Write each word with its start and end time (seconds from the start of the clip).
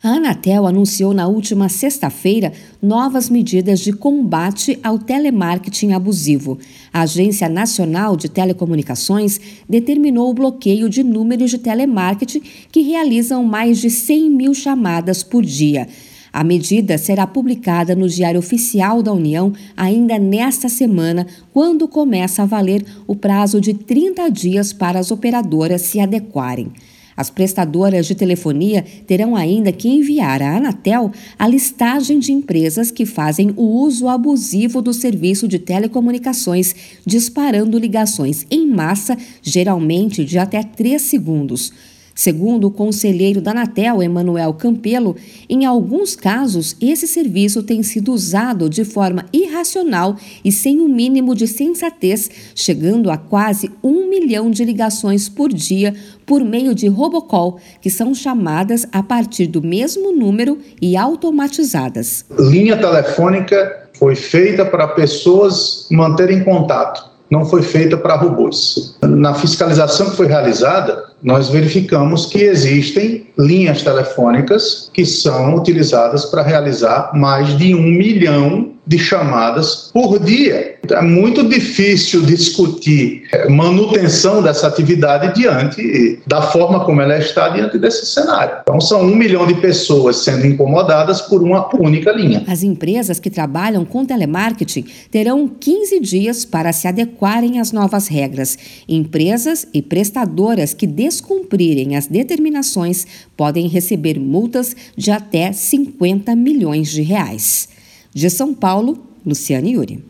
A 0.00 0.10
Anatel 0.10 0.64
anunciou 0.64 1.12
na 1.12 1.26
última 1.26 1.68
sexta-feira 1.68 2.52
novas 2.80 3.28
medidas 3.28 3.80
de 3.80 3.92
combate 3.92 4.78
ao 4.80 4.96
telemarketing 4.96 5.90
abusivo. 5.90 6.56
A 6.92 7.00
Agência 7.00 7.48
Nacional 7.48 8.16
de 8.16 8.28
Telecomunicações 8.28 9.40
determinou 9.68 10.30
o 10.30 10.34
bloqueio 10.34 10.88
de 10.88 11.02
números 11.02 11.50
de 11.50 11.58
telemarketing 11.58 12.40
que 12.70 12.80
realizam 12.82 13.42
mais 13.42 13.80
de 13.80 13.90
100 13.90 14.30
mil 14.30 14.54
chamadas 14.54 15.24
por 15.24 15.44
dia. 15.44 15.88
A 16.32 16.44
medida 16.44 16.96
será 16.96 17.26
publicada 17.26 17.96
no 17.96 18.08
Diário 18.08 18.38
Oficial 18.38 19.02
da 19.02 19.12
União 19.12 19.52
ainda 19.76 20.16
nesta 20.16 20.68
semana, 20.68 21.26
quando 21.52 21.88
começa 21.88 22.44
a 22.44 22.46
valer 22.46 22.86
o 23.04 23.16
prazo 23.16 23.60
de 23.60 23.74
30 23.74 24.30
dias 24.30 24.72
para 24.72 25.00
as 25.00 25.10
operadoras 25.10 25.82
se 25.82 25.98
adequarem. 25.98 26.70
As 27.18 27.30
prestadoras 27.30 28.06
de 28.06 28.14
telefonia 28.14 28.84
terão 29.04 29.34
ainda 29.34 29.72
que 29.72 29.88
enviar 29.88 30.40
à 30.40 30.56
Anatel 30.56 31.10
a 31.36 31.48
listagem 31.48 32.20
de 32.20 32.30
empresas 32.30 32.92
que 32.92 33.04
fazem 33.04 33.52
o 33.56 33.64
uso 33.64 34.06
abusivo 34.06 34.80
do 34.80 34.94
serviço 34.94 35.48
de 35.48 35.58
telecomunicações, 35.58 36.76
disparando 37.04 37.76
ligações 37.76 38.46
em 38.48 38.64
massa, 38.68 39.18
geralmente 39.42 40.24
de 40.24 40.38
até 40.38 40.62
3 40.62 41.02
segundos. 41.02 41.72
Segundo 42.18 42.66
o 42.66 42.70
conselheiro 42.72 43.40
da 43.40 43.52
Anatel, 43.52 44.02
Emanuel 44.02 44.52
Campelo, 44.52 45.14
em 45.48 45.64
alguns 45.64 46.16
casos 46.16 46.74
esse 46.82 47.06
serviço 47.06 47.62
tem 47.62 47.80
sido 47.84 48.12
usado 48.12 48.68
de 48.68 48.84
forma 48.84 49.24
irracional 49.32 50.16
e 50.44 50.50
sem 50.50 50.80
o 50.80 50.86
um 50.86 50.88
mínimo 50.88 51.32
de 51.32 51.46
sensatez, 51.46 52.28
chegando 52.56 53.08
a 53.08 53.16
quase 53.16 53.70
um 53.84 54.10
milhão 54.10 54.50
de 54.50 54.64
ligações 54.64 55.28
por 55.28 55.52
dia 55.52 55.94
por 56.26 56.42
meio 56.42 56.74
de 56.74 56.88
robocall, 56.88 57.60
que 57.80 57.88
são 57.88 58.12
chamadas 58.12 58.84
a 58.90 59.00
partir 59.00 59.46
do 59.46 59.62
mesmo 59.62 60.10
número 60.10 60.58
e 60.82 60.96
automatizadas. 60.96 62.24
Linha 62.36 62.76
telefônica 62.76 63.90
foi 63.96 64.16
feita 64.16 64.64
para 64.64 64.88
pessoas 64.88 65.86
manterem 65.88 66.42
contato 66.42 67.16
não 67.30 67.44
foi 67.44 67.62
feita 67.62 67.96
para 67.96 68.16
robôs. 68.16 68.96
Na 69.02 69.34
fiscalização 69.34 70.10
que 70.10 70.16
foi 70.16 70.26
realizada, 70.26 71.04
nós 71.22 71.48
verificamos 71.48 72.26
que 72.26 72.42
existem 72.42 73.26
linhas 73.38 73.82
telefônicas 73.82 74.90
que 74.92 75.04
são 75.04 75.56
utilizadas 75.56 76.24
para 76.26 76.42
realizar 76.42 77.12
mais 77.14 77.56
de 77.56 77.74
um 77.74 77.82
milhão 77.82 78.78
de 78.88 78.98
chamadas 78.98 79.90
por 79.92 80.18
dia. 80.18 80.78
É 80.90 81.02
muito 81.02 81.46
difícil 81.46 82.22
discutir 82.22 83.24
é, 83.30 83.46
manutenção 83.46 84.42
dessa 84.42 84.66
atividade 84.66 85.34
diante 85.34 86.18
da 86.26 86.40
forma 86.40 86.82
como 86.86 87.02
ela 87.02 87.18
está 87.18 87.50
diante 87.50 87.78
desse 87.78 88.06
cenário. 88.06 88.60
Então, 88.62 88.80
são 88.80 89.02
um 89.02 89.14
milhão 89.14 89.46
de 89.46 89.54
pessoas 89.56 90.24
sendo 90.24 90.46
incomodadas 90.46 91.20
por 91.20 91.42
uma 91.42 91.68
única 91.76 92.10
linha. 92.12 92.42
As 92.48 92.62
empresas 92.62 93.20
que 93.20 93.28
trabalham 93.28 93.84
com 93.84 94.06
telemarketing 94.06 94.86
terão 95.10 95.46
15 95.46 96.00
dias 96.00 96.44
para 96.46 96.72
se 96.72 96.88
adequarem 96.88 97.60
às 97.60 97.70
novas 97.70 98.08
regras. 98.08 98.56
Empresas 98.88 99.66
e 99.74 99.82
prestadoras 99.82 100.72
que 100.72 100.86
descumprirem 101.08 101.96
as 101.96 102.06
determinações 102.06 103.06
podem 103.34 103.66
receber 103.66 104.20
multas 104.20 104.76
de 104.94 105.10
até 105.10 105.52
50 105.52 106.36
milhões 106.36 106.90
de 106.90 107.00
reais. 107.00 107.68
De 108.12 108.28
São 108.28 108.54
Paulo, 108.54 108.98
Luciane 109.24 109.72
Yuri. 109.72 110.04